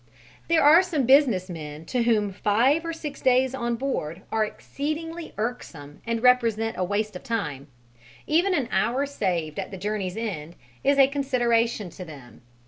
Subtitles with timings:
[0.47, 4.43] There are some business men to whom the five or six days on board are
[4.43, 7.67] exceedingly irksome and represent a waste of time;
[8.25, 12.41] even an hour saved at the journey's end is a consideration to them.